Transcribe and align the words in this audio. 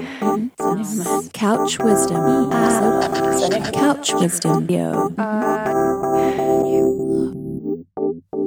Couch 0.00 1.78
Wisdom. 1.78 2.50
Couch 3.72 4.14
Wisdom. 4.14 4.66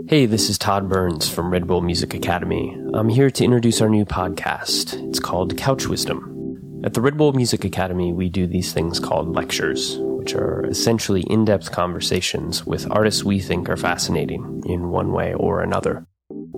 Hey, 0.08 0.26
this 0.26 0.50
is 0.50 0.58
Todd 0.58 0.90
Burns 0.90 1.30
from 1.30 1.52
Red 1.52 1.68
Bull 1.68 1.82
Music 1.82 2.16
Academy. 2.16 2.76
I'm 2.96 3.10
here 3.10 3.30
to 3.30 3.44
introduce 3.44 3.82
our 3.82 3.90
new 3.90 4.04
podcast. 4.04 4.96
It's 5.10 5.20
called 5.20 5.56
Couch 5.56 5.86
Wisdom. 5.88 6.82
At 6.84 6.96
the 6.96 7.02
Red 7.02 7.18
Bull 7.18 7.34
Music 7.34 7.64
Academy, 7.64 8.12
we 8.14 8.30
do 8.30 8.48
these 8.48 8.74
things 8.74 9.00
called 9.00 9.36
lectures, 9.36 9.98
which 10.00 10.34
are 10.34 10.66
essentially 10.66 11.22
in 11.22 11.46
depth 11.46 11.72
conversations 11.72 12.66
with 12.66 12.90
artists 12.90 13.24
we 13.24 13.40
think 13.40 13.70
are 13.70 13.78
fascinating 13.78 14.64
in 14.66 14.90
one 14.90 15.12
way 15.12 15.36
or 15.36 15.62
another. 15.62 16.08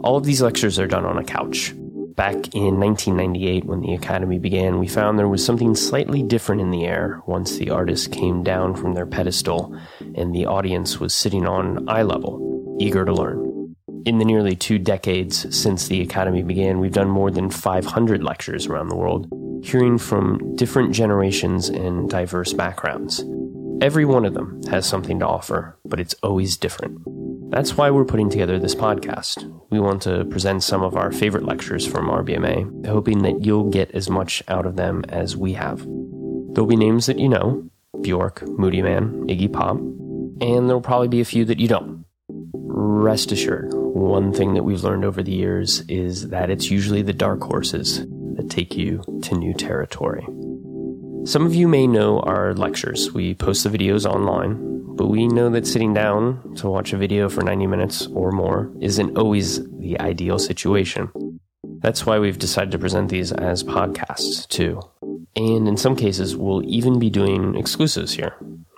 All 0.06 0.16
of 0.16 0.24
these 0.24 0.42
lectures 0.42 0.80
are 0.80 0.88
done 0.88 1.06
on 1.06 1.18
a 1.18 1.24
couch. 1.24 1.74
Back 2.16 2.56
in 2.56 2.80
1998, 2.80 3.66
when 3.66 3.82
the 3.82 3.94
Academy 3.94 4.40
began, 4.40 4.80
we 4.80 4.88
found 4.88 5.20
there 5.20 5.28
was 5.28 5.44
something 5.44 5.76
slightly 5.76 6.24
different 6.24 6.62
in 6.62 6.72
the 6.72 6.86
air 6.86 7.22
once 7.26 7.58
the 7.58 7.72
artists 7.72 8.08
came 8.08 8.42
down 8.42 8.74
from 8.76 8.94
their 8.94 9.06
pedestal 9.06 9.78
and 10.16 10.34
the 10.34 10.46
audience 10.46 10.98
was 10.98 11.14
sitting 11.14 11.46
on 11.46 11.90
eye 11.90 12.04
level, 12.04 12.78
eager 12.80 13.04
to 13.04 13.14
learn. 13.14 13.76
In 14.06 14.18
the 14.18 14.24
nearly 14.24 14.56
two 14.56 14.80
decades 14.80 15.54
since 15.54 15.90
the 15.90 16.02
Academy 16.02 16.42
began, 16.42 16.80
we've 16.80 16.94
done 16.94 17.10
more 17.10 17.32
than 17.32 17.50
500 17.50 18.24
lectures 18.24 18.68
around 18.68 18.88
the 18.88 18.96
world, 18.96 19.28
hearing 19.62 19.98
from 19.98 20.56
different 20.56 20.94
generations 20.94 21.68
and 21.68 22.10
diverse 22.10 22.54
backgrounds. 22.54 23.26
Every 23.82 24.06
one 24.06 24.24
of 24.24 24.34
them 24.34 24.62
has 24.70 24.86
something 24.86 25.20
to 25.20 25.28
offer, 25.28 25.78
but 25.84 26.00
it's 26.00 26.16
always 26.24 26.56
different. 26.56 26.98
That's 27.50 27.78
why 27.78 27.92
we're 27.92 28.06
putting 28.06 28.30
together 28.30 28.60
this 28.60 28.76
podcast. 28.76 29.44
We 29.70 29.80
want 29.80 30.02
to 30.04 30.26
present 30.26 30.64
some 30.64 30.82
of 30.82 30.96
our 30.96 31.12
favorite 31.12 31.46
lectures 31.46 31.86
from 31.86 32.08
RBMA, 32.08 32.88
hoping 32.88 33.24
that 33.24 33.46
you'll 33.46 33.70
get 33.70 33.92
as 33.92 34.10
much 34.10 34.44
out 34.48 34.66
of 34.66 34.76
them 34.76 35.04
as 35.10 35.38
we 35.38 35.54
have. 35.54 35.80
There'll 35.80 36.68
be 36.68 36.76
names 36.76 37.06
that 37.06 37.20
you 37.20 37.30
know 37.30 37.70
Bjork, 38.02 38.42
Moodymann, 38.42 39.30
Iggy 39.30 39.52
Pop, 39.52 39.78
and 39.78 40.68
there'll 40.68 40.82
probably 40.82 41.08
be 41.08 41.22
a 41.22 41.26
few 41.26 41.46
that 41.46 41.60
you 41.60 41.68
don't. 41.68 42.06
Rest 42.28 43.32
assured, 43.32 43.74
one 43.74 44.34
thing 44.34 44.54
that 44.56 44.64
we've 44.64 44.84
learned 44.84 45.06
over 45.06 45.24
the 45.24 45.32
years 45.32 45.82
is 45.88 46.30
that 46.30 46.50
it's 46.50 46.70
usually 46.70 47.02
the 47.02 47.14
dark 47.14 47.42
horses 47.42 48.06
that 48.36 48.50
take 48.50 48.76
you 48.76 49.02
to 49.24 49.36
new 49.36 49.54
territory. 49.54 50.26
Some 51.26 51.46
of 51.46 51.56
you 51.56 51.68
may 51.68 51.88
know 51.88 52.20
our 52.20 52.54
lectures. 52.54 53.12
We 53.14 53.34
post 53.34 53.64
the 53.64 53.70
videos 53.70 54.06
online, 54.06 54.75
but 54.96 55.08
we 55.08 55.28
know 55.28 55.50
that 55.50 55.68
sitting 55.68 55.94
down 55.94 56.56
to 56.56 56.70
watch 56.70 56.94
a 56.94 56.98
video 56.98 57.30
for 57.30 57.42
90 57.42 57.68
minutes 57.68 58.08
or 58.08 58.32
more 58.32 58.72
isn't 58.80 59.18
always 59.18 59.64
the 59.78 60.00
ideal 60.00 60.40
situation. 60.40 61.12
That's 61.80 62.06
why 62.06 62.18
we've 62.20 62.40
decided 62.40 62.72
to 62.72 62.80
present 62.80 63.10
these 63.10 63.32
as 63.32 63.64
podcasts, 63.64 64.48
too. 64.48 64.82
And 65.36 65.68
in 65.68 65.78
some 65.78 65.96
cases, 65.96 66.36
we'll 66.36 66.64
even 66.66 66.98
be 66.98 67.10
doing 67.10 67.56
exclusives 67.56 68.14
here. 68.14 68.36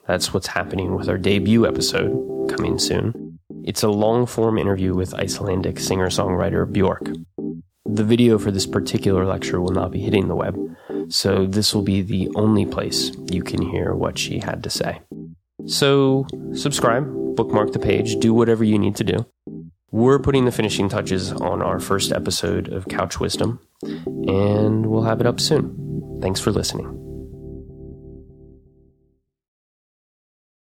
That's 0.08 0.34
what's 0.34 0.48
happening 0.48 0.96
with 0.96 1.08
our 1.08 1.18
debut 1.18 1.68
episode, 1.68 2.50
coming 2.50 2.80
soon. 2.80 3.40
It's 3.64 3.84
a 3.84 3.90
long 3.90 4.26
form 4.26 4.58
interview 4.58 4.96
with 4.96 5.14
Icelandic 5.14 5.80
singer 5.80 6.08
songwriter 6.08 6.70
Bjork. 6.72 7.10
The 7.86 8.04
video 8.04 8.40
for 8.40 8.52
this 8.52 8.66
particular 8.66 9.26
lecture 9.26 9.62
will 9.62 9.72
not 9.72 9.92
be 9.92 10.00
hitting 10.00 10.28
the 10.28 10.36
web, 10.36 10.58
so 11.10 11.46
this 11.46 11.76
will 11.76 11.84
be 11.84 12.02
the 12.02 12.30
only 12.36 12.66
place 12.66 13.12
you 13.30 13.44
can 13.44 13.62
hear 13.62 13.94
what 13.94 14.18
she 14.18 14.40
had 14.40 14.64
to 14.64 14.70
say. 14.70 15.00
So, 15.68 16.26
subscribe, 16.54 17.06
bookmark 17.36 17.74
the 17.74 17.80
page, 17.80 18.18
do 18.18 18.34
whatever 18.34 18.64
you 18.64 18.80
need 18.80 18.96
to 18.96 19.04
do. 19.04 19.26
We're 19.92 20.20
putting 20.20 20.46
the 20.46 20.52
finishing 20.52 20.90
touches 20.90 21.32
on 21.32 21.62
our 21.62 21.80
first 21.80 22.12
episode 22.12 22.72
of 22.72 22.88
Couch 22.88 23.20
Wisdom, 23.20 23.60
and 23.84 24.88
we'll 24.88 25.04
have 25.04 25.22
it 25.22 25.28
up 25.28 25.40
soon. 25.40 26.20
Thanks 26.22 26.40
for 26.40 26.52
listening. 26.52 27.07